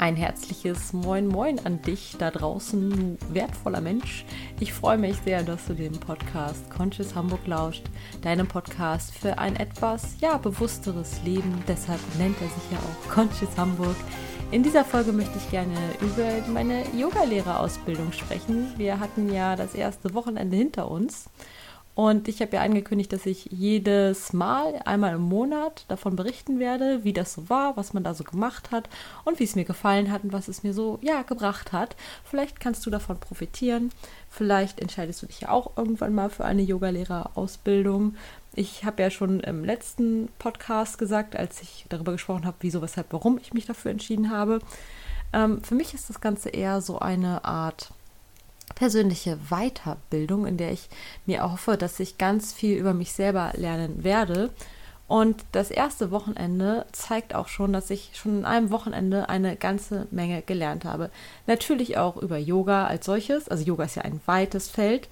[0.00, 4.24] Ein herzliches Moin Moin an dich da draußen, wertvoller Mensch.
[4.58, 7.82] Ich freue mich sehr, dass du den Podcast Conscious Hamburg lauscht,
[8.22, 11.62] deinem Podcast für ein etwas ja bewussteres Leben.
[11.68, 13.96] Deshalb nennt er sich ja auch Conscious Hamburg.
[14.50, 18.72] In dieser Folge möchte ich gerne über meine Yogalehrerausbildung sprechen.
[18.78, 21.28] Wir hatten ja das erste Wochenende hinter uns
[21.94, 27.04] und ich habe ja angekündigt, dass ich jedes Mal, einmal im Monat, davon berichten werde,
[27.04, 28.88] wie das so war, was man da so gemacht hat
[29.24, 31.96] und wie es mir gefallen hat und was es mir so, ja, gebracht hat.
[32.24, 33.90] Vielleicht kannst du davon profitieren.
[34.30, 38.14] Vielleicht entscheidest du dich ja auch irgendwann mal für eine Yogalehrerausbildung.
[38.54, 43.12] Ich habe ja schon im letzten Podcast gesagt, als ich darüber gesprochen habe, wieso, weshalb,
[43.12, 44.60] warum ich mich dafür entschieden habe.
[45.32, 47.92] Ähm, für mich ist das Ganze eher so eine Art
[48.80, 50.88] persönliche Weiterbildung, in der ich
[51.26, 54.48] mir hoffe, dass ich ganz viel über mich selber lernen werde.
[55.06, 60.06] Und das erste Wochenende zeigt auch schon, dass ich schon in einem Wochenende eine ganze
[60.10, 61.10] Menge gelernt habe.
[61.46, 63.50] Natürlich auch über Yoga als solches.
[63.50, 65.10] Also Yoga ist ja ein weites Feld,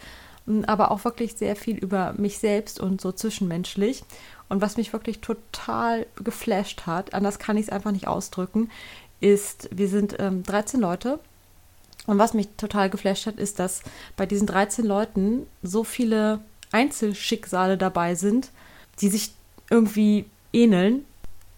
[0.66, 4.02] aber auch wirklich sehr viel über mich selbst und so zwischenmenschlich.
[4.48, 8.70] Und was mich wirklich total geflasht hat, anders kann ich es einfach nicht ausdrücken,
[9.20, 11.18] ist, wir sind ähm, 13 Leute
[12.08, 13.82] und was mich total geflasht hat, ist, dass
[14.16, 16.40] bei diesen 13 Leuten so viele
[16.72, 18.50] Einzelschicksale dabei sind,
[19.02, 19.32] die sich
[19.68, 21.04] irgendwie ähneln.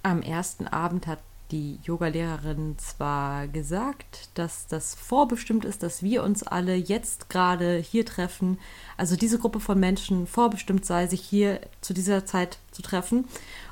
[0.03, 1.21] Am ersten Abend hat
[1.53, 8.05] die Yogalehrerin zwar gesagt, dass das vorbestimmt ist, dass wir uns alle jetzt gerade hier
[8.05, 8.59] treffen,
[8.97, 13.29] also diese Gruppe von Menschen vorbestimmt sei, sich hier zu dieser Zeit zu treffen.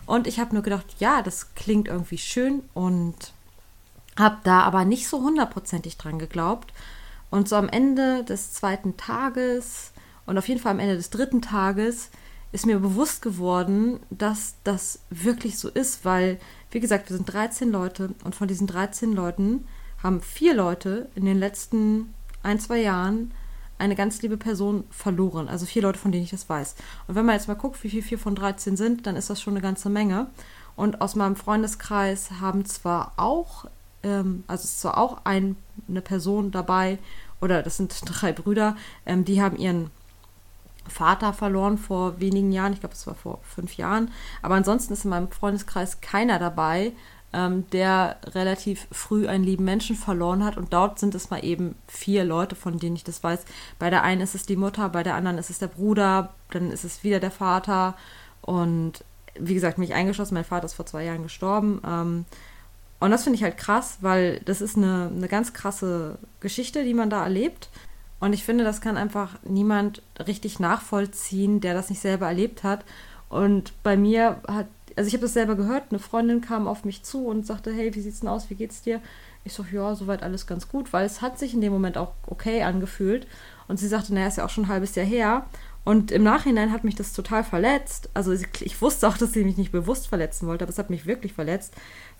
[0.07, 3.33] Und ich habe nur gedacht, ja, das klingt irgendwie schön und
[4.19, 6.73] habe da aber nicht so hundertprozentig dran geglaubt.
[7.31, 9.93] Und so am Ende des zweiten Tages
[10.27, 12.11] und auf jeden Fall am Ende des dritten Tages
[12.53, 17.71] ist mir bewusst geworden, dass das wirklich so ist, weil, wie gesagt, wir sind 13
[17.71, 19.67] Leute und von diesen 13 Leuten
[20.03, 23.33] haben vier Leute in den letzten ein, zwei Jahren
[23.79, 25.49] eine ganz liebe Person verloren.
[25.49, 26.77] Also vier Leute, von denen ich das weiß.
[27.07, 29.41] Und wenn man jetzt mal guckt, wie viel vier von 13 sind, dann ist das
[29.41, 30.29] schon eine ganze Menge.
[30.75, 33.67] Und aus meinem Freundeskreis haben zwar auch
[34.03, 35.57] ähm, also ist zwar auch ein,
[35.89, 36.99] eine Person dabei,
[37.41, 38.77] oder das sind drei Brüder,
[39.07, 39.91] ähm, die haben ihren
[40.89, 44.11] Vater verloren vor wenigen Jahren, ich glaube, es war vor fünf Jahren,
[44.43, 46.93] aber ansonsten ist in meinem Freundeskreis keiner dabei,
[47.33, 50.57] ähm, der relativ früh einen lieben Menschen verloren hat.
[50.57, 53.45] Und dort sind es mal eben vier Leute, von denen ich das weiß.
[53.79, 56.71] Bei der einen ist es die Mutter, bei der anderen ist es der Bruder, dann
[56.71, 57.95] ist es wieder der Vater.
[58.41, 59.05] Und
[59.39, 61.83] wie gesagt, mich eingeschlossen, mein Vater ist vor zwei Jahren gestorben.
[61.87, 62.25] Ähm,
[63.01, 66.95] und das finde ich halt krass, weil das ist eine, eine ganz krasse Geschichte, die
[66.95, 67.69] man da erlebt.
[68.21, 72.85] Und ich finde, das kann einfach niemand richtig nachvollziehen, der das nicht selber erlebt hat.
[73.29, 74.67] Und bei mir hat,
[74.97, 77.95] also ich habe das selber gehört, eine Freundin kam auf mich zu und sagte, hey,
[77.95, 79.01] wie sieht's denn aus, wie geht's dir?
[79.45, 82.13] Ich so, ja, soweit alles ganz gut, weil es hat sich in dem Moment auch
[82.27, 83.29] okay angefühlt.
[83.69, 85.47] Und sie sagte, naja, ist ja auch schon ein halbes Jahr her.
[85.85, 88.11] Und im Nachhinein hat mich das total verletzt.
[88.13, 91.07] Also ich wusste auch, dass sie mich nicht bewusst verletzen wollte, aber es hat mich
[91.07, 91.73] wirklich verletzt,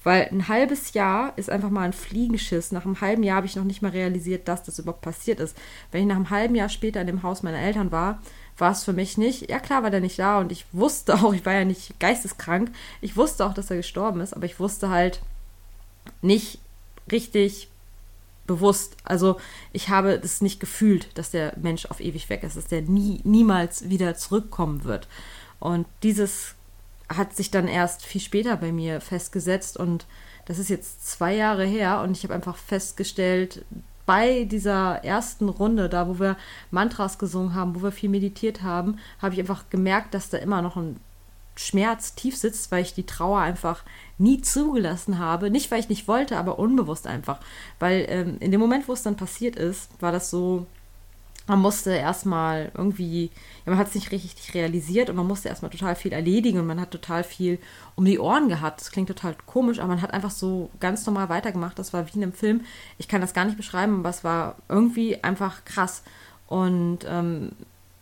[0.09, 2.73] weil ein halbes Jahr ist einfach mal ein Fliegenschiss.
[2.73, 5.55] Nach einem halben Jahr habe ich noch nicht mal realisiert, dass das überhaupt passiert ist.
[5.93, 8.23] Wenn ich nach einem halben Jahr später in dem Haus meiner Eltern war,
[8.57, 9.51] war es für mich nicht.
[9.51, 12.71] Ja, klar war der nicht da und ich wusste auch, ich war ja nicht geisteskrank.
[13.03, 15.21] Ich wusste auch, dass er gestorben ist, aber ich wusste halt
[16.23, 16.59] nicht
[17.13, 17.69] richtig
[18.47, 18.97] bewusst.
[19.05, 19.37] Also
[19.75, 23.21] ich habe das nicht gefühlt, dass der Mensch auf ewig weg ist, dass der nie,
[23.25, 25.07] niemals wieder zurückkommen wird.
[25.61, 26.55] Und dieses
[27.09, 30.07] hat sich dann erst viel später bei mir festgesetzt und
[30.47, 33.65] das ist jetzt zwei Jahre her und ich habe einfach festgestellt,
[34.07, 36.39] bei dieser ersten Runde, da wo wir
[36.71, 40.63] Mantras gesungen haben, wo wir viel meditiert haben, habe ich einfach gemerkt, dass da immer
[40.63, 40.99] noch ein
[41.57, 43.85] Schmerz tief sitzt, weil ich die Trauer einfach
[44.17, 45.51] nie zugelassen habe.
[45.51, 47.41] Nicht, weil ich nicht wollte, aber unbewusst einfach.
[47.81, 50.67] Weil ähm, in dem Moment, wo es dann passiert ist, war das so,
[51.49, 53.31] man musste erstmal irgendwie,
[53.65, 56.67] ja, man hat es nicht richtig realisiert und man musste erstmal total viel erledigen und
[56.67, 57.59] man hat total viel
[57.95, 58.81] um die Ohren gehabt.
[58.81, 61.79] Das klingt total komisch, aber man hat einfach so ganz normal weitergemacht.
[61.79, 62.61] Das war wie in einem Film.
[62.99, 66.03] Ich kann das gar nicht beschreiben, aber es war irgendwie einfach krass.
[66.47, 67.53] Und ähm,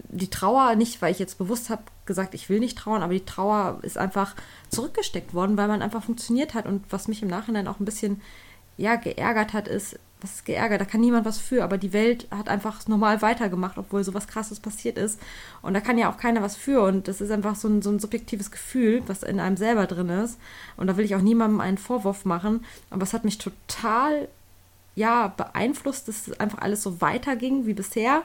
[0.08, 3.24] die Trauer nicht, weil ich jetzt bewusst habe gesagt, ich will nicht trauern, aber die
[3.24, 4.34] Trauer ist einfach
[4.70, 6.66] zurückgesteckt worden, weil man einfach funktioniert hat.
[6.66, 8.20] Und was mich im Nachhinein auch ein bisschen
[8.76, 10.80] ja geärgert hat, ist, was ist geärgert?
[10.80, 14.60] Da kann niemand was für, aber die Welt hat einfach normal weitergemacht, obwohl sowas krasses
[14.60, 15.20] passiert ist.
[15.62, 16.82] Und da kann ja auch keiner was für.
[16.82, 20.08] Und das ist einfach so ein, so ein subjektives Gefühl, was in einem selber drin
[20.08, 20.38] ist.
[20.76, 22.64] Und da will ich auch niemandem einen Vorwurf machen.
[22.90, 24.28] Aber es hat mich total,
[24.94, 28.22] ja, beeinflusst, dass einfach alles so weiterging wie bisher.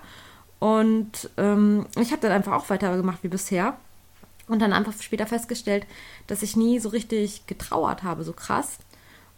[0.59, 3.75] Und ähm, ich habe dann einfach auch weitergemacht wie bisher.
[4.47, 5.85] Und dann einfach später festgestellt,
[6.27, 8.79] dass ich nie so richtig getrauert habe, so krass.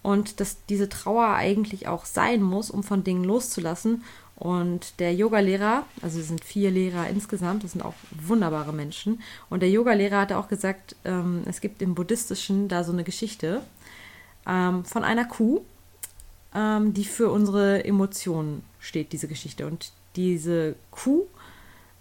[0.04, 4.04] Und dass diese Trauer eigentlich auch sein muss, um von Dingen loszulassen.
[4.36, 9.22] Und der Yogalehrer, also es sind vier Lehrer insgesamt, das sind auch wunderbare Menschen.
[9.50, 13.62] Und der Yogalehrer hatte auch gesagt, ähm, es gibt im Buddhistischen da so eine Geschichte
[14.46, 15.62] ähm, von einer Kuh,
[16.54, 19.66] ähm, die für unsere Emotionen steht, diese Geschichte.
[19.66, 21.26] Und diese Kuh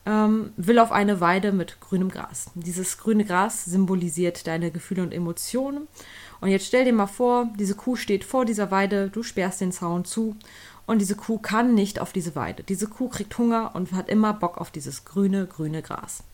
[0.04, 2.50] ähm, will auf eine Weide mit grünem Gras.
[2.54, 5.86] Dieses grüne Gras symbolisiert deine Gefühle und Emotionen.
[6.42, 9.70] Und jetzt stell dir mal vor, diese Kuh steht vor dieser Weide, du sperrst den
[9.70, 10.34] Zaun zu
[10.86, 12.64] und diese Kuh kann nicht auf diese Weide.
[12.64, 16.24] Diese Kuh kriegt Hunger und hat immer Bock auf dieses grüne, grüne Gras.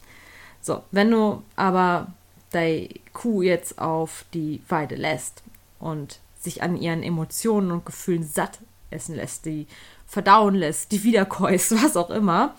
[0.63, 2.07] So, wenn du aber
[2.55, 5.43] die Kuh jetzt auf die Weide lässt
[5.79, 9.67] und sich an ihren Emotionen und Gefühlen satt essen lässt, die
[10.07, 12.55] verdauen lässt, die wiederkäust, was auch immer,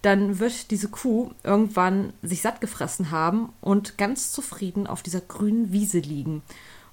[0.00, 5.72] dann wird diese Kuh irgendwann sich satt gefressen haben und ganz zufrieden auf dieser grünen
[5.72, 6.42] Wiese liegen.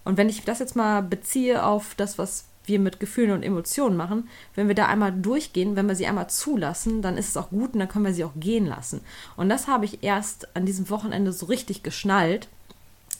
[0.03, 3.97] Und wenn ich das jetzt mal beziehe auf das, was wir mit Gefühlen und Emotionen
[3.97, 7.49] machen, wenn wir da einmal durchgehen, wenn wir sie einmal zulassen, dann ist es auch
[7.49, 9.01] gut und dann können wir sie auch gehen lassen.
[9.35, 12.47] Und das habe ich erst an diesem Wochenende so richtig geschnallt.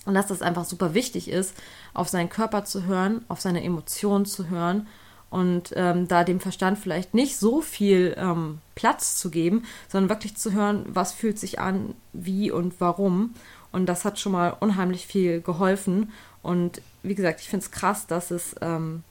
[0.06, 1.56] Und dass das einfach super wichtig ist,
[1.94, 4.88] auf seinen Körper zu hören, auf seine Emotionen zu hören
[5.34, 10.36] und ähm, da dem Verstand vielleicht nicht so viel ähm, Platz zu geben, sondern wirklich
[10.36, 13.34] zu hören, was fühlt sich an, wie und warum.
[13.72, 16.12] Und das hat schon mal unheimlich viel geholfen.
[16.44, 19.04] Und wie gesagt, ich finde es krass, dass es ähm,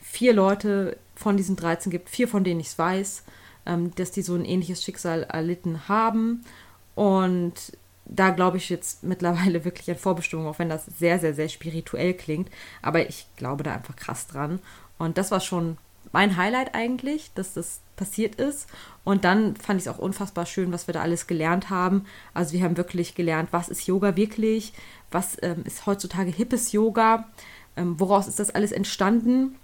[0.00, 3.22] vier Leute von diesen 13 gibt, vier von denen ich es weiß,
[3.66, 6.44] ähm, dass die so ein ähnliches Schicksal erlitten haben.
[6.94, 7.54] Und
[8.06, 12.14] da glaube ich jetzt mittlerweile wirklich an Vorbestimmung, auch wenn das sehr, sehr, sehr spirituell
[12.14, 12.50] klingt.
[12.80, 14.58] Aber ich glaube da einfach krass dran.
[14.98, 15.76] Und das war schon
[16.12, 18.68] mein Highlight eigentlich, dass das passiert ist.
[19.04, 22.04] Und dann fand ich es auch unfassbar schön, was wir da alles gelernt haben.
[22.34, 24.72] Also wir haben wirklich gelernt, was ist Yoga wirklich,
[25.10, 27.28] was ähm, ist heutzutage hippes Yoga,
[27.76, 29.56] ähm, woraus ist das alles entstanden.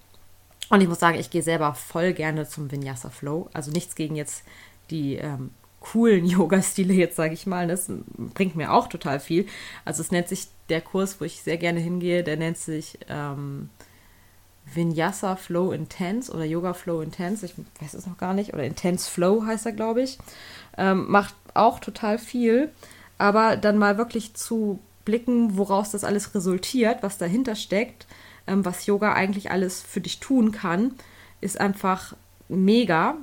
[0.69, 3.49] Und ich muss sagen, ich gehe selber voll gerne zum Vinyasa Flow.
[3.53, 4.43] Also nichts gegen jetzt
[4.89, 7.67] die ähm, coolen Yoga-Stile jetzt, sage ich mal.
[7.67, 7.91] Das
[8.33, 9.47] bringt mir auch total viel.
[9.85, 13.69] Also es nennt sich der Kurs, wo ich sehr gerne hingehe, der nennt sich ähm,
[14.73, 19.09] Vinyasa Flow Intense oder Yoga Flow Intense, ich weiß es noch gar nicht, oder Intense
[19.09, 20.17] Flow heißt er, glaube ich.
[20.77, 22.71] Ähm, macht auch total viel,
[23.17, 28.07] aber dann mal wirklich zu blicken, woraus das alles resultiert, was dahinter steckt,
[28.47, 30.93] ähm, was Yoga eigentlich alles für dich tun kann,
[31.41, 32.15] ist einfach
[32.47, 33.15] mega.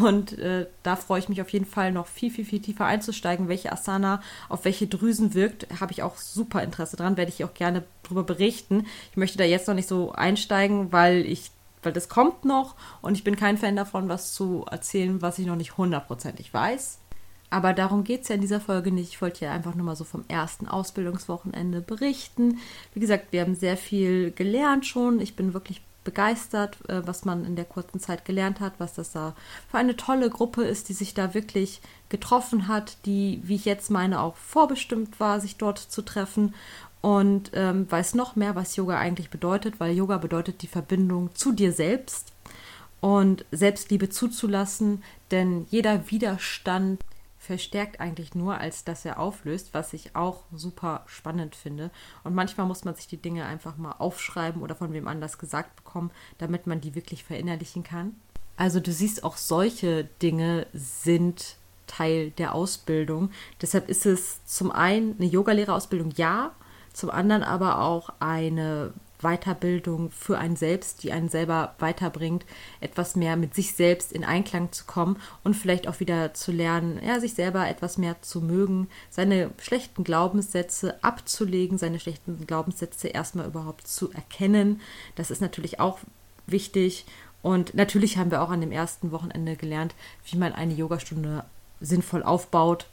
[0.00, 3.48] Und äh, da freue ich mich auf jeden Fall noch viel, viel, viel tiefer einzusteigen,
[3.48, 5.66] welche Asana auf welche Drüsen wirkt.
[5.80, 8.86] Habe ich auch super Interesse dran, werde ich auch gerne darüber berichten.
[9.10, 11.50] Ich möchte da jetzt noch nicht so einsteigen, weil ich,
[11.82, 15.44] weil das kommt noch und ich bin kein Fan davon, was zu erzählen, was ich
[15.44, 16.98] noch nicht hundertprozentig weiß.
[17.50, 19.10] Aber darum geht es ja in dieser Folge nicht.
[19.10, 22.60] Ich wollte ja einfach nur mal so vom ersten Ausbildungswochenende berichten.
[22.94, 25.20] Wie gesagt, wir haben sehr viel gelernt schon.
[25.20, 29.12] Ich bin wirklich begeistert, äh, was man in der kurzen Zeit gelernt hat, was das
[29.12, 29.34] da
[29.70, 33.90] für eine tolle Gruppe ist, die sich da wirklich getroffen hat, die, wie ich jetzt
[33.90, 36.54] meine, auch vorbestimmt war, sich dort zu treffen.
[37.00, 41.50] Und ähm, weiß noch mehr, was Yoga eigentlich bedeutet, weil Yoga bedeutet die Verbindung zu
[41.50, 42.32] dir selbst
[43.00, 45.02] und Selbstliebe zuzulassen,
[45.32, 47.00] denn jeder Widerstand
[47.42, 51.90] verstärkt eigentlich nur, als dass er auflöst, was ich auch super spannend finde.
[52.22, 55.74] Und manchmal muss man sich die Dinge einfach mal aufschreiben oder von wem anders gesagt
[55.74, 58.14] bekommen, damit man die wirklich verinnerlichen kann.
[58.56, 61.56] Also du siehst, auch solche Dinge sind
[61.88, 63.30] Teil der Ausbildung.
[63.60, 66.52] Deshalb ist es zum einen eine Yogalehrerausbildung, ja,
[66.92, 72.44] zum anderen aber auch eine Weiterbildung für einen selbst, die einen selber weiterbringt,
[72.80, 77.00] etwas mehr mit sich selbst in Einklang zu kommen und vielleicht auch wieder zu lernen,
[77.04, 83.46] ja, sich selber etwas mehr zu mögen, seine schlechten Glaubenssätze abzulegen, seine schlechten Glaubenssätze erstmal
[83.46, 84.80] überhaupt zu erkennen.
[85.14, 85.98] Das ist natürlich auch
[86.46, 87.04] wichtig.
[87.42, 89.94] Und natürlich haben wir auch an dem ersten Wochenende gelernt,
[90.26, 91.44] wie man eine Yogastunde
[91.80, 92.86] sinnvoll aufbaut,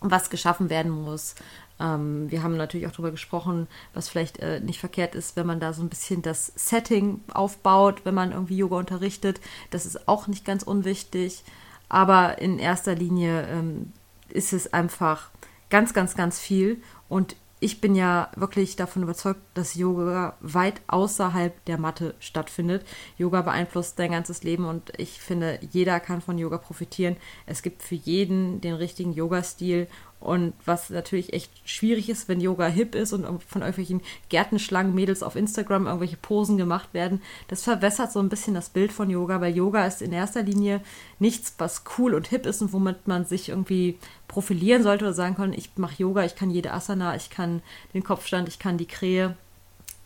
[0.00, 1.34] was geschaffen werden muss,
[1.80, 5.60] ähm, wir haben natürlich auch darüber gesprochen, was vielleicht äh, nicht verkehrt ist, wenn man
[5.60, 9.40] da so ein bisschen das Setting aufbaut, wenn man irgendwie Yoga unterrichtet.
[9.70, 11.42] Das ist auch nicht ganz unwichtig.
[11.88, 13.92] Aber in erster Linie ähm,
[14.28, 15.30] ist es einfach
[15.70, 16.82] ganz, ganz, ganz viel.
[17.08, 22.86] Und ich bin ja wirklich davon überzeugt, dass Yoga weit außerhalb der Matte stattfindet.
[23.18, 27.16] Yoga beeinflusst dein ganzes Leben und ich finde, jeder kann von Yoga profitieren.
[27.44, 29.88] Es gibt für jeden den richtigen Yoga-Stil
[30.20, 35.22] und was natürlich echt schwierig ist, wenn Yoga hip ist und von irgendwelchen Gärtenschlangen Mädels
[35.22, 37.22] auf Instagram irgendwelche Posen gemacht werden.
[37.48, 40.82] Das verwässert so ein bisschen das Bild von Yoga, weil Yoga ist in erster Linie
[41.18, 43.98] nichts, was cool und hip ist und womit man sich irgendwie
[44.28, 47.62] profilieren sollte oder sagen kann, ich mache Yoga, ich kann jede Asana, ich kann
[47.94, 49.36] den Kopfstand, ich kann die Krähe.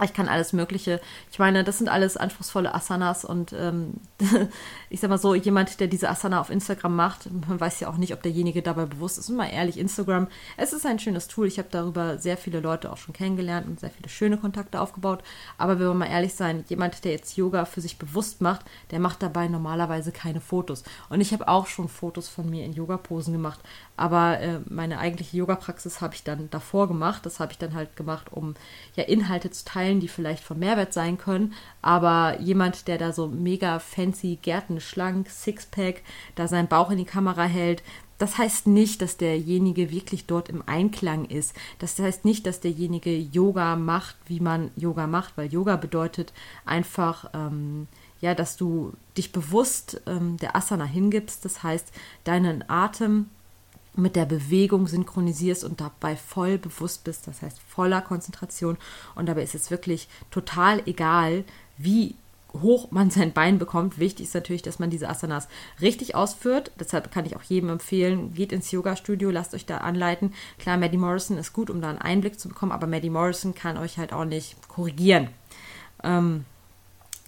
[0.04, 1.00] Ich kann alles Mögliche.
[1.30, 3.94] Ich meine, das sind alles anspruchsvolle Asanas und ähm,
[4.90, 7.96] ich sag mal so, jemand, der diese Asana auf Instagram macht, man weiß ja auch
[7.96, 9.30] nicht, ob derjenige dabei bewusst ist.
[9.30, 11.46] Und mal ehrlich, Instagram, es ist ein schönes Tool.
[11.46, 15.22] Ich habe darüber sehr viele Leute auch schon kennengelernt und sehr viele schöne Kontakte aufgebaut.
[15.58, 19.00] Aber wenn wir mal ehrlich sein, jemand, der jetzt Yoga für sich bewusst macht, der
[19.00, 20.84] macht dabei normalerweise keine Fotos.
[21.08, 23.60] Und ich habe auch schon Fotos von mir in Yoga-Posen gemacht.
[23.96, 27.24] Aber äh, meine eigentliche Yoga-Praxis habe ich dann davor gemacht.
[27.26, 28.54] Das habe ich dann halt gemacht, um
[28.96, 31.54] ja Inhalte zu teilen, die vielleicht von Mehrwert sein können.
[31.82, 36.02] Aber jemand, der da so mega fancy, gärtenschlank, Sixpack,
[36.34, 37.82] da seinen Bauch in die Kamera hält,
[38.18, 41.54] das heißt nicht, dass derjenige wirklich dort im Einklang ist.
[41.78, 46.32] Das heißt nicht, dass derjenige Yoga macht, wie man Yoga macht, weil Yoga bedeutet
[46.64, 47.88] einfach, ähm,
[48.20, 51.44] ja, dass du dich bewusst ähm, der Asana hingibst.
[51.44, 53.28] Das heißt, deinen Atem
[53.96, 58.76] mit der Bewegung synchronisierst und dabei voll bewusst bist, das heißt voller Konzentration.
[59.14, 61.44] Und dabei ist es wirklich total egal,
[61.76, 62.16] wie
[62.62, 63.98] hoch man sein Bein bekommt.
[63.98, 65.48] Wichtig ist natürlich, dass man diese Asanas
[65.80, 66.70] richtig ausführt.
[66.78, 70.32] Deshalb kann ich auch jedem empfehlen, geht ins Yoga-Studio, lasst euch da anleiten.
[70.58, 73.76] Klar, Maddie Morrison ist gut, um da einen Einblick zu bekommen, aber Maddie Morrison kann
[73.76, 75.28] euch halt auch nicht korrigieren.
[76.02, 76.44] Ähm,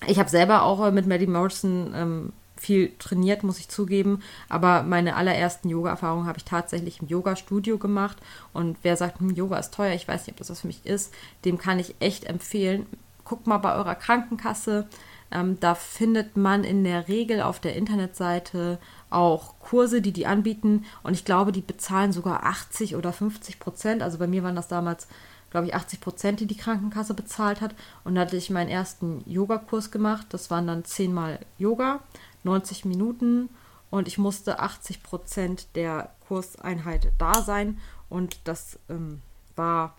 [0.06, 4.22] ich habe selber auch mit Maddie Morrison ähm, viel trainiert, muss ich zugeben.
[4.48, 8.16] Aber meine allerersten Yoga-Erfahrungen habe ich tatsächlich im Yoga-Studio gemacht.
[8.52, 10.84] Und wer sagt, hm, Yoga ist teuer, ich weiß nicht, ob das was für mich
[10.84, 11.12] ist,
[11.44, 12.86] dem kann ich echt empfehlen.
[13.24, 14.86] Guckt mal bei eurer Krankenkasse.
[15.32, 18.78] Ähm, da findet man in der Regel auf der Internetseite
[19.10, 20.84] auch Kurse, die die anbieten.
[21.02, 24.02] Und ich glaube, die bezahlen sogar 80 oder 50 Prozent.
[24.02, 25.08] Also bei mir waren das damals
[25.50, 27.74] glaube ich, 80 Prozent, die die Krankenkasse bezahlt hat.
[28.04, 30.26] Und da hatte ich meinen ersten Yogakurs gemacht.
[30.30, 32.00] Das waren dann zehnmal Yoga.
[32.44, 33.48] 90 Minuten
[33.90, 37.78] und ich musste 80 Prozent der Kurseinheit da sein
[38.08, 39.22] und das ähm,
[39.54, 39.96] war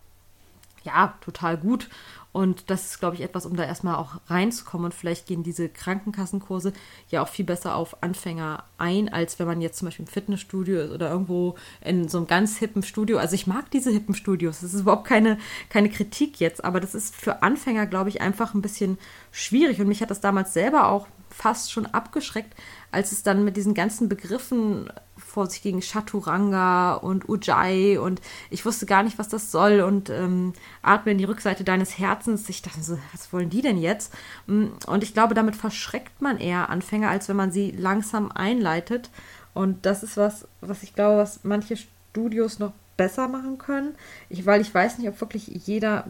[0.87, 1.89] ja total gut
[2.37, 4.85] und das ist, glaube ich, etwas, um da erstmal auch reinzukommen.
[4.85, 6.71] Und vielleicht gehen diese Krankenkassenkurse
[7.09, 10.81] ja auch viel besser auf Anfänger ein, als wenn man jetzt zum Beispiel im Fitnessstudio
[10.81, 13.17] ist oder irgendwo in so einem ganz hippen Studio.
[13.17, 14.59] Also ich mag diese hippen Studios.
[14.59, 15.39] Das ist überhaupt keine,
[15.69, 18.99] keine Kritik jetzt, aber das ist für Anfänger, glaube ich, einfach ein bisschen
[19.31, 19.81] schwierig.
[19.81, 22.53] Und mich hat das damals selber auch fast schon abgeschreckt,
[22.91, 24.91] als es dann mit diesen ganzen Begriffen
[25.27, 30.09] vor sich gegen Chaturanga und Ujjayi und ich wusste gar nicht, was das soll und
[30.09, 32.47] ähm, atme in die Rückseite deines Herzens.
[32.49, 34.13] Ich dachte so, was wollen die denn jetzt?
[34.47, 39.09] Mm, und ich glaube, damit verschreckt man eher Anfänger, als wenn man sie langsam einleitet.
[39.53, 43.95] Und das ist was, was ich glaube, was manche Studios noch besser machen können.
[44.29, 46.07] Ich, weil ich weiß nicht, ob wirklich jeder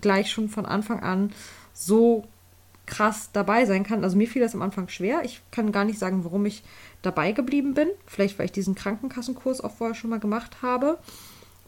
[0.00, 1.32] gleich schon von Anfang an
[1.74, 2.24] so
[2.86, 4.04] krass dabei sein kann.
[4.04, 5.22] Also mir fiel das am Anfang schwer.
[5.24, 6.62] Ich kann gar nicht sagen, warum ich
[7.02, 7.88] dabei geblieben bin.
[8.06, 10.98] Vielleicht, weil ich diesen Krankenkassenkurs auch vorher schon mal gemacht habe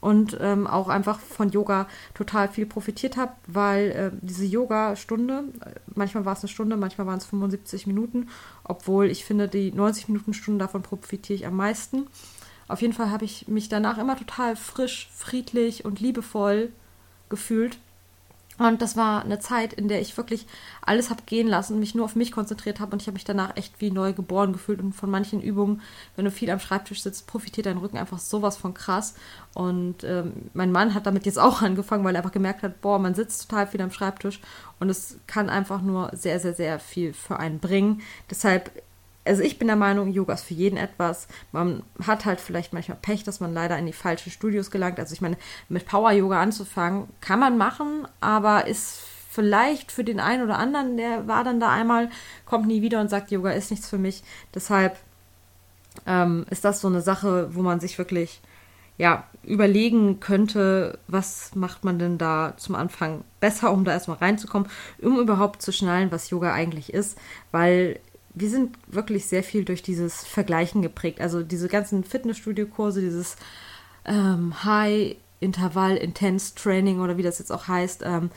[0.02, 5.70] und ähm, auch einfach von Yoga total viel profitiert habe, weil äh, diese Yoga-Stunde, äh,
[5.94, 8.28] manchmal war es eine Stunde, manchmal waren es 75 Minuten,
[8.64, 12.08] obwohl ich finde, die 90 Minuten Stunden davon profitiere ich am meisten.
[12.66, 16.70] Auf jeden Fall habe ich mich danach immer total frisch, friedlich und liebevoll
[17.28, 17.78] gefühlt
[18.59, 20.47] und das war eine Zeit, in der ich wirklich
[20.82, 23.56] alles habe gehen lassen, mich nur auf mich konzentriert habe und ich habe mich danach
[23.56, 24.80] echt wie neu geboren gefühlt.
[24.80, 25.80] Und von manchen Übungen,
[26.16, 29.14] wenn du viel am Schreibtisch sitzt, profitiert dein Rücken einfach sowas von krass.
[29.54, 32.99] Und ähm, mein Mann hat damit jetzt auch angefangen, weil er einfach gemerkt hat, boah,
[32.99, 34.40] man sitzt total viel am Schreibtisch
[34.80, 38.02] und es kann einfach nur sehr, sehr, sehr viel für einen bringen.
[38.30, 38.71] Deshalb
[39.25, 41.29] also ich bin der Meinung, Yoga ist für jeden etwas.
[41.52, 44.99] Man hat halt vielleicht manchmal Pech, dass man leider in die falschen Studios gelangt.
[44.99, 45.37] Also ich meine,
[45.69, 49.00] mit Power-Yoga anzufangen, kann man machen, aber ist
[49.31, 52.11] vielleicht für den einen oder anderen, der war dann da einmal,
[52.45, 54.23] kommt nie wieder und sagt, Yoga ist nichts für mich.
[54.55, 54.99] Deshalb
[56.07, 58.41] ähm, ist das so eine Sache, wo man sich wirklich
[58.99, 64.69] ja, überlegen könnte, was macht man denn da zum Anfang besser, um da erstmal reinzukommen,
[65.00, 67.17] um überhaupt zu schnallen, was Yoga eigentlich ist,
[67.52, 68.00] weil
[68.34, 71.20] wir sind wirklich sehr viel durch dieses Vergleichen geprägt.
[71.20, 73.36] Also diese ganzen Fitnessstudio-Kurse, dieses
[74.04, 78.30] ähm, High Intervall Intense Training oder wie das jetzt auch heißt, ähm,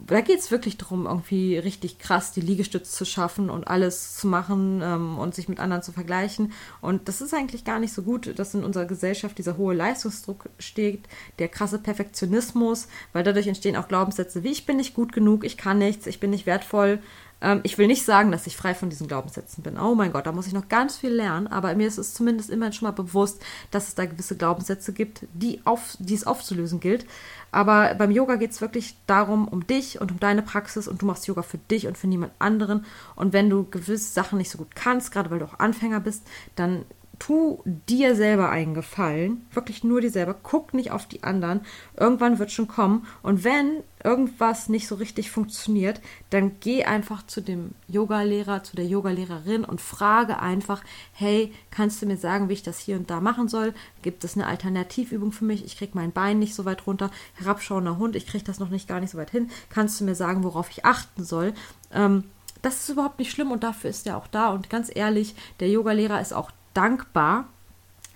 [0.00, 4.28] da geht es wirklich darum, irgendwie richtig krass die Liegestütze zu schaffen und alles zu
[4.28, 6.52] machen ähm, und sich mit anderen zu vergleichen.
[6.80, 10.48] Und das ist eigentlich gar nicht so gut, dass in unserer Gesellschaft dieser hohe Leistungsdruck
[10.58, 11.00] steht,
[11.40, 15.56] der krasse Perfektionismus, weil dadurch entstehen auch Glaubenssätze wie ich bin nicht gut genug, ich
[15.56, 17.00] kann nichts, ich bin nicht wertvoll,
[17.40, 19.78] ähm, ich will nicht sagen, dass ich frei von diesen Glaubenssätzen bin.
[19.78, 22.50] Oh mein Gott, da muss ich noch ganz viel lernen, aber mir ist es zumindest
[22.50, 26.80] immerhin schon mal bewusst, dass es da gewisse Glaubenssätze gibt, die, auf, die es aufzulösen
[26.80, 27.06] gilt.
[27.50, 31.06] Aber beim Yoga geht es wirklich darum, um dich und um deine Praxis und du
[31.06, 32.84] machst Yoga für dich und für niemand anderen.
[33.16, 36.26] Und wenn du gewisse Sachen nicht so gut kannst, gerade weil du auch Anfänger bist,
[36.56, 36.84] dann
[37.18, 41.60] tu dir selber einen Gefallen, wirklich nur dir selber, guck nicht auf die anderen.
[41.96, 43.06] Irgendwann wird schon kommen.
[43.22, 48.86] Und wenn irgendwas nicht so richtig funktioniert, dann geh einfach zu dem Yogalehrer, zu der
[48.86, 50.82] Yogalehrerin und frage einfach,
[51.12, 53.74] hey, kannst du mir sagen, wie ich das hier und da machen soll?
[54.02, 55.64] Gibt es eine Alternativübung für mich?
[55.64, 57.10] Ich kriege mein Bein nicht so weit runter.
[57.34, 59.50] Herabschauender Hund, ich kriege das noch nicht gar nicht so weit hin.
[59.70, 61.52] Kannst du mir sagen, worauf ich achten soll?
[61.92, 62.24] Ähm,
[62.62, 64.50] das ist überhaupt nicht schlimm und dafür ist er auch da.
[64.50, 67.48] Und ganz ehrlich, der Yogalehrer ist auch dankbar,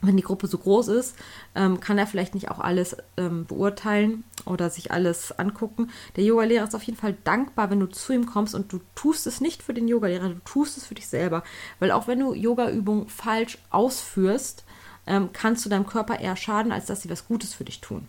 [0.02, 1.16] wenn die Gruppe so groß ist,
[1.54, 5.90] ähm, kann er vielleicht nicht auch alles ähm, beurteilen oder sich alles angucken.
[6.16, 9.26] Der Yogalehrer ist auf jeden Fall dankbar, wenn du zu ihm kommst und du tust
[9.26, 11.42] es nicht für den Yogalehrer, du tust es für dich selber.
[11.80, 14.64] Weil auch wenn du Yogaübungen falsch ausführst,
[15.06, 18.06] ähm, kannst du deinem Körper eher schaden, als dass sie was Gutes für dich tun.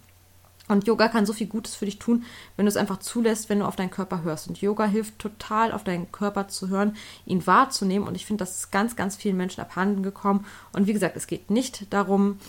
[0.69, 2.23] Und Yoga kann so viel Gutes für dich tun,
[2.55, 4.47] wenn du es einfach zulässt, wenn du auf deinen Körper hörst.
[4.47, 8.07] Und Yoga hilft total, auf deinen Körper zu hören, ihn wahrzunehmen.
[8.07, 10.45] Und ich finde, das ist ganz, ganz vielen Menschen abhanden gekommen.
[10.71, 12.39] Und wie gesagt, es geht nicht darum,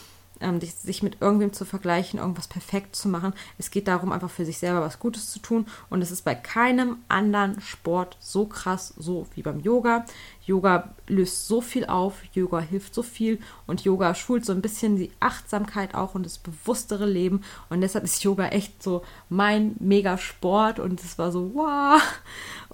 [0.45, 3.33] ähm, sich mit irgendwem zu vergleichen, irgendwas perfekt zu machen.
[3.59, 5.67] Es geht darum, einfach für sich selber was Gutes zu tun.
[5.91, 10.05] Und es ist bei keinem anderen Sport so krass, so wie beim Yoga.
[10.47, 14.97] Yoga löst so viel auf, Yoga hilft so viel und Yoga schult so ein bisschen
[14.97, 17.43] die Achtsamkeit auch und das bewusstere Leben.
[17.71, 22.01] Und deshalb ist Yoga echt so mein Megasport und es war so, wow.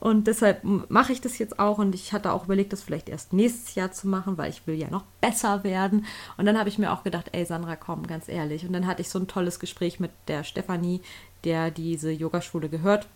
[0.00, 3.34] Und deshalb mache ich das jetzt auch und ich hatte auch überlegt, das vielleicht erst
[3.34, 6.06] nächstes Jahr zu machen, weil ich will ja noch besser werden.
[6.38, 8.66] Und dann habe ich mir auch gedacht, ey Sandra, komm, ganz ehrlich.
[8.66, 11.02] Und dann hatte ich so ein tolles Gespräch mit der Stefanie,
[11.44, 13.06] der diese Yogaschule gehört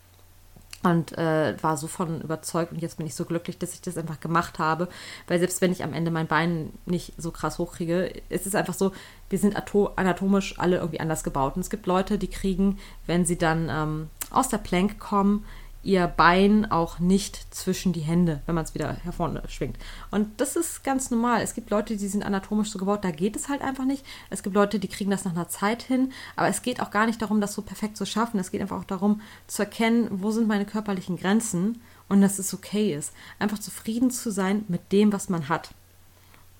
[0.85, 3.97] und äh, war so von überzeugt und jetzt bin ich so glücklich, dass ich das
[3.97, 4.87] einfach gemacht habe,
[5.27, 8.73] weil selbst wenn ich am Ende mein Bein nicht so krass hochkriege, es ist einfach
[8.73, 8.91] so,
[9.29, 12.77] wir sind anatomisch alle irgendwie anders gebaut und es gibt Leute, die kriegen,
[13.07, 15.45] wenn sie dann ähm, aus der Plank kommen,
[15.85, 19.77] ihr Bein auch nicht zwischen die Hände, wenn man es wieder hervorne schwingt.
[20.09, 21.41] Und das ist ganz normal.
[21.41, 24.03] Es gibt Leute, die sind anatomisch so gebaut, da geht es halt einfach nicht.
[24.31, 27.05] Es gibt Leute, die kriegen das nach einer Zeit hin, aber es geht auch gar
[27.05, 28.39] nicht darum, das so perfekt zu schaffen.
[28.39, 32.53] Es geht einfach auch darum, zu erkennen, wo sind meine körperlichen Grenzen und dass es
[32.53, 33.13] okay ist.
[33.37, 35.69] Einfach zufrieden zu sein mit dem, was man hat.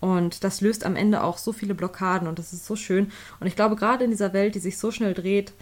[0.02, 3.12] Und das löst am Ende auch so viele Blockaden und das ist so schön.
[3.40, 5.54] Und ich glaube, gerade in dieser Welt, die sich so schnell dreht,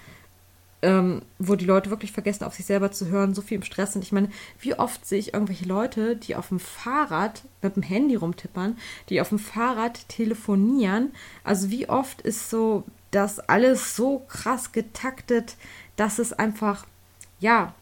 [0.84, 3.94] ähm, wo die Leute wirklich vergessen, auf sich selber zu hören, so viel im Stress
[3.94, 4.04] sind.
[4.04, 8.16] Ich meine, wie oft sehe ich irgendwelche Leute, die auf dem Fahrrad mit dem Handy
[8.16, 8.78] rumtippern,
[9.10, 11.14] die auf dem Fahrrad telefonieren.
[11.46, 15.56] Also wie oft ist so das alles so krass getaktet,
[15.96, 16.86] dass es einfach,
[17.40, 17.74] ja,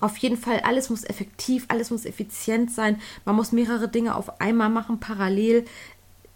[0.00, 3.00] auf jeden Fall, alles muss effektiv, alles muss effizient sein.
[3.24, 5.64] Man muss mehrere Dinge auf einmal machen, parallel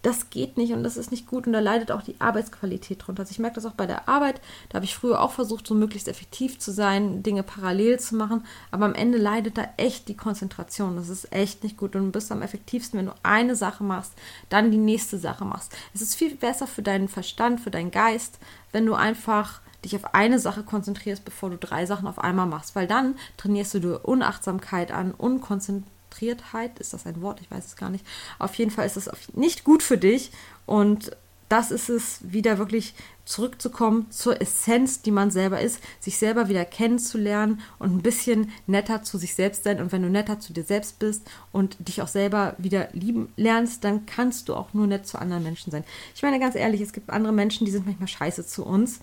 [0.03, 3.21] das geht nicht und das ist nicht gut und da leidet auch die Arbeitsqualität drunter.
[3.21, 5.73] Also ich merke das auch bei der Arbeit, da habe ich früher auch versucht, so
[5.73, 10.17] möglichst effektiv zu sein, Dinge parallel zu machen, aber am Ende leidet da echt die
[10.17, 10.97] Konzentration.
[10.97, 14.13] Das ist echt nicht gut und du bist am effektivsten, wenn du eine Sache machst,
[14.49, 15.71] dann die nächste Sache machst.
[15.93, 18.39] Es ist viel besser für deinen Verstand, für deinen Geist,
[18.73, 22.75] wenn du einfach dich auf eine Sache konzentrierst, bevor du drei Sachen auf einmal machst,
[22.75, 27.41] weil dann trainierst du dir Unachtsamkeit an, Unkonzentration Konzentriertheit, ist das ein Wort?
[27.41, 28.05] Ich weiß es gar nicht.
[28.39, 30.31] Auf jeden Fall ist es nicht gut für dich
[30.65, 31.15] und
[31.49, 32.95] das ist es, wieder wirklich
[33.25, 39.03] zurückzukommen zur Essenz, die man selber ist, sich selber wieder kennenzulernen und ein bisschen netter
[39.03, 39.79] zu sich selbst sein.
[39.79, 43.83] Und wenn du netter zu dir selbst bist und dich auch selber wieder lieben lernst,
[43.83, 45.83] dann kannst du auch nur nett zu anderen Menschen sein.
[46.15, 48.99] Ich meine ganz ehrlich, es gibt andere Menschen, die sind manchmal scheiße zu uns.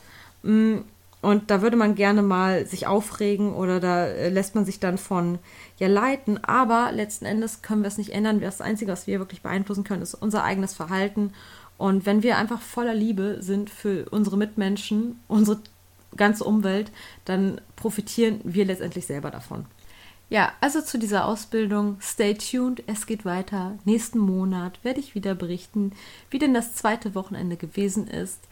[1.22, 4.96] Und da würde man gerne mal sich aufregen oder da äh, lässt man sich dann
[4.96, 5.38] von
[5.78, 6.42] ja leiten.
[6.44, 8.40] Aber letzten Endes können wir es nicht ändern.
[8.40, 11.32] Das Einzige, was wir wirklich beeinflussen können, ist unser eigenes Verhalten.
[11.76, 15.60] Und wenn wir einfach voller Liebe sind für unsere Mitmenschen, unsere
[16.16, 16.90] ganze Umwelt,
[17.24, 19.66] dann profitieren wir letztendlich selber davon.
[20.30, 23.78] Ja, also zu dieser Ausbildung, stay tuned, es geht weiter.
[23.84, 25.92] Nächsten Monat werde ich wieder berichten,
[26.30, 28.46] wie denn das zweite Wochenende gewesen ist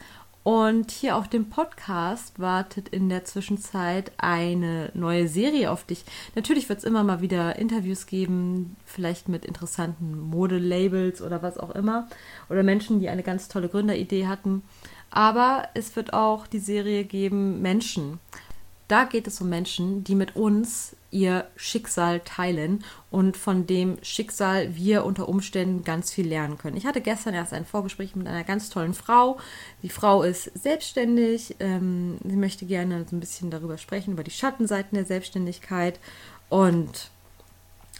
[0.49, 6.07] und hier auf dem Podcast wartet in der Zwischenzeit eine neue Serie auf dich.
[6.37, 11.73] Natürlich wird es immer mal wieder Interviews geben, vielleicht mit interessanten Modelabels oder was auch
[11.73, 12.09] immer.
[12.49, 14.63] Oder Menschen, die eine ganz tolle Gründeridee hatten.
[15.11, 18.19] Aber es wird auch die Serie geben Menschen.
[18.89, 24.75] Da geht es um Menschen, die mit uns ihr Schicksal teilen und von dem Schicksal
[24.75, 26.77] wir unter Umständen ganz viel lernen können.
[26.77, 29.39] Ich hatte gestern erst ein Vorgespräch mit einer ganz tollen Frau.
[29.83, 31.57] Die Frau ist selbstständig.
[31.61, 36.01] Ähm, sie möchte gerne so ein bisschen darüber sprechen, über die Schattenseiten der Selbstständigkeit
[36.49, 37.11] und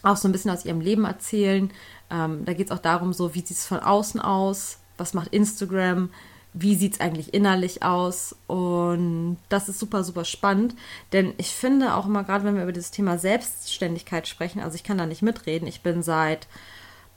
[0.01, 1.71] auch so ein bisschen aus ihrem Leben erzählen.
[2.09, 5.33] Ähm, da geht es auch darum, so wie sieht es von außen aus, was macht
[5.33, 6.09] Instagram,
[6.53, 8.35] wie sieht es eigentlich innerlich aus.
[8.47, 10.75] Und das ist super, super spannend.
[11.13, 14.83] Denn ich finde auch immer, gerade wenn wir über das Thema Selbstständigkeit sprechen, also ich
[14.83, 15.67] kann da nicht mitreden.
[15.67, 16.47] Ich bin seit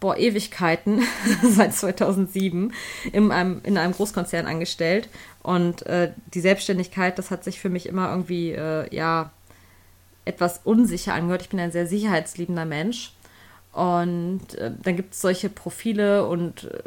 [0.00, 1.02] boah, Ewigkeiten,
[1.42, 2.72] seit 2007,
[3.12, 5.08] in einem, in einem Großkonzern angestellt.
[5.42, 9.30] Und äh, die Selbstständigkeit, das hat sich für mich immer irgendwie, äh, ja,
[10.24, 11.42] etwas unsicher angehört.
[11.42, 13.12] Ich bin ein sehr sicherheitsliebender Mensch.
[13.72, 16.82] Und äh, dann gibt es solche Profile und äh,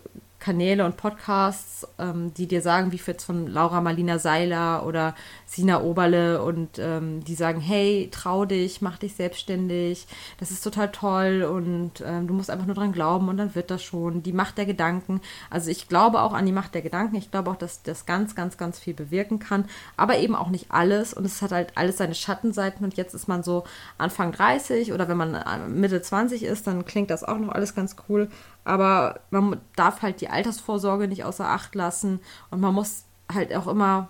[0.45, 5.15] Kanäle und Podcasts, ähm, die dir sagen, wie jetzt von Laura Marlina Seiler oder
[5.47, 10.05] Sina Oberle und ähm, die sagen, hey, trau dich, mach dich selbstständig,
[10.39, 13.71] das ist total toll und ähm, du musst einfach nur dran glauben und dann wird
[13.71, 14.21] das schon.
[14.21, 15.19] Die Macht der Gedanken.
[15.49, 17.15] Also ich glaube auch an die Macht der Gedanken.
[17.15, 19.65] Ich glaube auch, dass das ganz, ganz, ganz viel bewirken kann,
[19.97, 23.27] aber eben auch nicht alles und es hat halt alles seine Schattenseiten und jetzt ist
[23.27, 23.63] man so
[23.97, 27.73] Anfang 30 oder wenn man äh, Mitte 20 ist, dann klingt das auch noch alles
[27.73, 28.29] ganz cool,
[28.65, 32.19] aber man darf halt die Altersvorsorge nicht außer Acht lassen.
[32.49, 34.09] Und man muss halt auch immer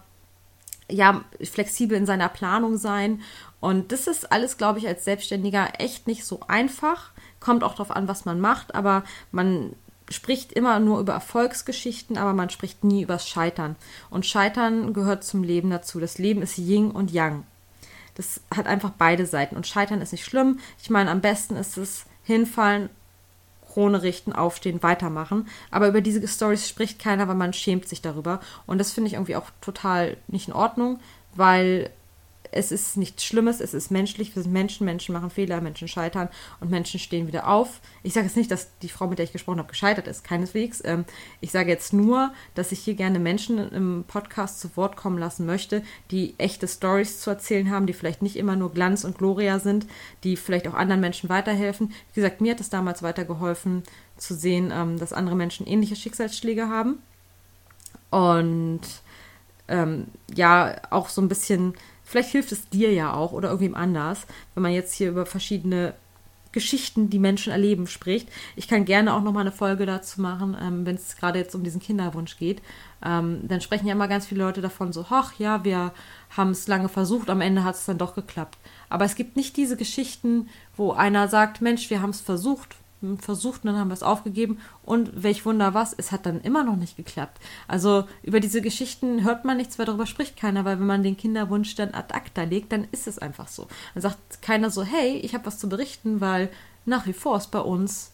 [0.89, 3.21] ja flexibel in seiner Planung sein.
[3.59, 7.11] Und das ist alles glaube ich als Selbstständiger echt nicht so einfach.
[7.39, 8.73] Kommt auch darauf an was man macht.
[8.73, 9.75] Aber man
[10.09, 13.75] spricht immer nur über Erfolgsgeschichten aber man spricht nie über Scheitern.
[14.09, 15.99] Und Scheitern gehört zum Leben dazu.
[15.99, 17.43] Das Leben ist Yin und Yang.
[18.13, 19.57] Das hat einfach beide Seiten.
[19.57, 20.59] Und Scheitern ist nicht schlimm.
[20.81, 22.89] Ich meine am besten ist es hinfallen
[23.75, 25.49] Krone richten, aufstehen, weitermachen.
[25.69, 28.39] Aber über diese Stories spricht keiner, weil man schämt sich darüber.
[28.65, 31.01] Und das finde ich irgendwie auch total nicht in Ordnung,
[31.35, 31.89] weil
[32.55, 36.29] es ist nichts Schlimmes, es ist menschlich, wir sind Menschen, Menschen machen Fehler, Menschen scheitern
[36.61, 37.81] und Menschen stehen wieder auf.
[38.01, 40.81] Ich sage jetzt nicht, dass die Frau, mit der ich gesprochen habe, gescheitert ist, keineswegs.
[40.85, 41.03] Ähm,
[41.41, 45.45] ich sage jetzt nur, dass ich hier gerne Menschen im Podcast zu Wort kommen lassen
[45.45, 49.59] möchte, die echte Stories zu erzählen haben, die vielleicht nicht immer nur Glanz und Gloria
[49.59, 49.85] sind,
[50.23, 51.89] die vielleicht auch anderen Menschen weiterhelfen.
[52.13, 53.83] Wie gesagt, mir hat es damals weitergeholfen
[54.15, 56.99] zu sehen, ähm, dass andere Menschen ähnliche Schicksalsschläge haben.
[58.11, 58.81] Und
[59.67, 61.73] ähm, ja, auch so ein bisschen
[62.05, 65.93] Vielleicht hilft es dir ja auch oder irgendwem anders, wenn man jetzt hier über verschiedene
[66.55, 68.29] Geschichten, die Menschen erleben, spricht.
[68.55, 71.63] Ich kann gerne auch nochmal eine Folge dazu machen, ähm, wenn es gerade jetzt um
[71.63, 72.61] diesen Kinderwunsch geht.
[73.03, 75.91] Ähm, dann sprechen ja immer ganz viele Leute davon so, ach ja, wir
[76.29, 78.57] haben es lange versucht, am Ende hat es dann doch geklappt.
[78.87, 82.77] Aber es gibt nicht diese Geschichten, wo einer sagt, Mensch, wir haben es versucht,
[83.19, 86.63] versucht und dann haben wir es aufgegeben und welch Wunder was, es hat dann immer
[86.63, 87.39] noch nicht geklappt.
[87.67, 91.17] Also über diese Geschichten hört man nichts, weil darüber spricht keiner, weil wenn man den
[91.17, 93.67] Kinderwunsch dann ad acta legt, dann ist es einfach so.
[93.93, 96.49] Dann sagt keiner so, hey, ich habe was zu berichten, weil
[96.85, 98.11] nach wie vor ist bei uns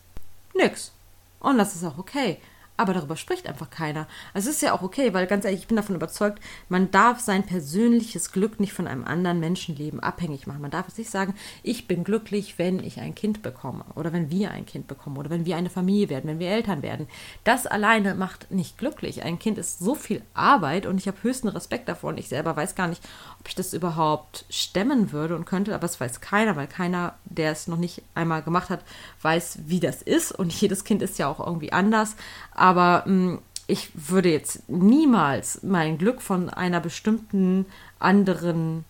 [0.55, 0.91] nix.
[1.39, 2.37] Und das ist auch okay
[2.77, 4.07] aber darüber spricht einfach keiner.
[4.33, 7.19] Also es ist ja auch okay, weil ganz ehrlich, ich bin davon überzeugt, man darf
[7.19, 10.61] sein persönliches Glück nicht von einem anderen Menschenleben abhängig machen.
[10.61, 14.31] Man darf es nicht sagen, ich bin glücklich, wenn ich ein Kind bekomme oder wenn
[14.31, 17.07] wir ein Kind bekommen oder wenn wir eine Familie werden, wenn wir Eltern werden.
[17.43, 19.23] Das alleine macht nicht glücklich.
[19.23, 22.55] Ein Kind ist so viel Arbeit und ich habe höchsten Respekt davor und ich selber
[22.55, 23.03] weiß gar nicht,
[23.39, 27.51] ob ich das überhaupt stemmen würde und könnte, aber es weiß keiner, weil keiner, der
[27.51, 28.83] es noch nicht einmal gemacht hat,
[29.21, 32.15] weiß, wie das ist und jedes Kind ist ja auch irgendwie anders.
[32.53, 37.65] Aber mh, mm, ich würde jetzt niemals mein Glück von einer bestimmten
[37.99, 38.83] anderen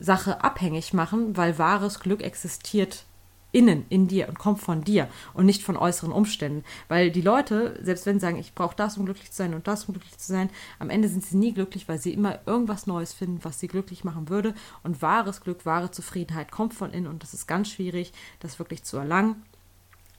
[0.00, 3.04] Sache abhängig machen, weil wahres Glück existiert
[3.52, 6.64] innen, in dir und kommt von dir und nicht von äußeren Umständen.
[6.88, 9.66] Weil die Leute, selbst wenn sie sagen, ich brauche das, um glücklich zu sein und
[9.66, 12.86] das, um glücklich zu sein, am Ende sind sie nie glücklich, weil sie immer irgendwas
[12.86, 14.54] Neues finden, was sie glücklich machen würde.
[14.82, 18.82] Und wahres Glück, wahre Zufriedenheit kommt von innen und das ist ganz schwierig, das wirklich
[18.82, 19.42] zu erlangen.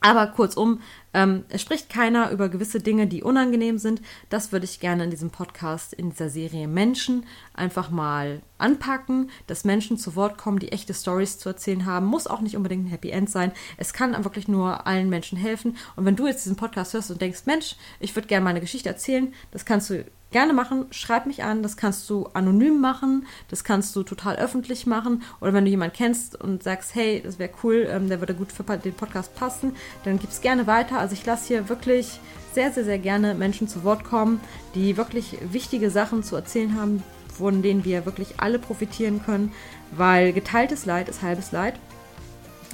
[0.00, 0.80] Aber kurzum,
[1.12, 4.00] ähm, es spricht keiner über gewisse Dinge, die unangenehm sind.
[4.28, 9.64] Das würde ich gerne in diesem Podcast, in dieser Serie Menschen einfach mal anpacken, dass
[9.64, 12.06] Menschen zu Wort kommen, die echte Stories zu erzählen haben.
[12.06, 13.50] Muss auch nicht unbedingt ein Happy End sein.
[13.76, 15.76] Es kann wirklich nur allen Menschen helfen.
[15.96, 18.88] Und wenn du jetzt diesen Podcast hörst und denkst, Mensch, ich würde gerne meine Geschichte
[18.88, 23.64] erzählen, das kannst du gerne machen, schreib mich an, das kannst du anonym machen, das
[23.64, 27.50] kannst du total öffentlich machen oder wenn du jemanden kennst und sagst, hey, das wäre
[27.62, 30.98] cool, ähm, der würde gut für den Podcast passen, dann gib es gerne weiter.
[30.98, 32.20] Also ich lasse hier wirklich
[32.52, 34.40] sehr, sehr, sehr gerne Menschen zu Wort kommen,
[34.74, 39.52] die wirklich wichtige Sachen zu erzählen haben, von denen wir wirklich alle profitieren können,
[39.92, 41.74] weil geteiltes Leid ist halbes Leid.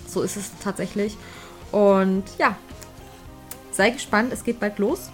[0.08, 1.16] So ist es tatsächlich.
[1.70, 2.56] Und ja,
[3.72, 5.10] sei gespannt, es geht bald los.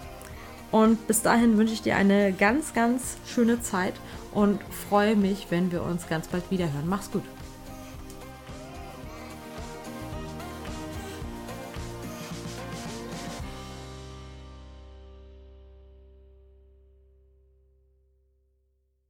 [0.71, 3.93] Und bis dahin wünsche ich dir eine ganz, ganz schöne Zeit
[4.31, 6.87] und freue mich, wenn wir uns ganz bald wieder hören.
[6.87, 7.23] Mach's gut.